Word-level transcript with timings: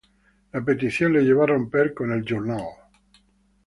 La 0.51 0.63
petición 0.65 1.13
le 1.13 1.21
llevó 1.21 1.43
a 1.43 1.47
romper 1.49 1.93
con 1.93 2.11
el 2.11 2.25
"Journal". 2.27 2.63